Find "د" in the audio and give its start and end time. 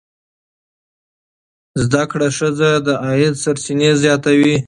2.85-2.87